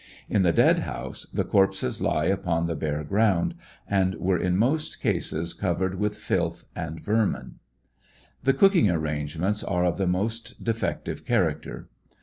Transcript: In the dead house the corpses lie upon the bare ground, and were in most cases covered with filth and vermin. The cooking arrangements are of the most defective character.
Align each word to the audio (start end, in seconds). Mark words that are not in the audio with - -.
In 0.27 0.41
the 0.41 0.51
dead 0.51 0.79
house 0.79 1.27
the 1.31 1.43
corpses 1.43 2.01
lie 2.01 2.25
upon 2.25 2.65
the 2.65 2.73
bare 2.73 3.03
ground, 3.03 3.53
and 3.87 4.15
were 4.15 4.39
in 4.39 4.57
most 4.57 4.99
cases 4.99 5.53
covered 5.53 5.93
with 5.99 6.17
filth 6.17 6.63
and 6.75 6.99
vermin. 6.99 7.59
The 8.41 8.53
cooking 8.53 8.89
arrangements 8.89 9.63
are 9.63 9.85
of 9.85 9.99
the 9.99 10.07
most 10.07 10.63
defective 10.63 11.23
character. 11.23 11.87